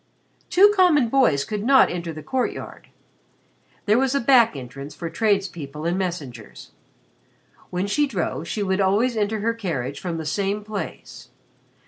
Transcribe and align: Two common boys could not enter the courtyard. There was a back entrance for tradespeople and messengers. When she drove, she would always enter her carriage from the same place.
Two 0.49 0.73
common 0.75 1.09
boys 1.09 1.45
could 1.45 1.63
not 1.63 1.91
enter 1.91 2.11
the 2.11 2.23
courtyard. 2.23 2.87
There 3.85 3.99
was 3.99 4.15
a 4.15 4.19
back 4.19 4.55
entrance 4.55 4.95
for 4.95 5.11
tradespeople 5.11 5.85
and 5.85 5.95
messengers. 5.95 6.71
When 7.69 7.85
she 7.85 8.07
drove, 8.07 8.47
she 8.47 8.63
would 8.63 8.81
always 8.81 9.15
enter 9.15 9.41
her 9.41 9.53
carriage 9.53 9.99
from 9.99 10.17
the 10.17 10.25
same 10.25 10.63
place. 10.63 11.29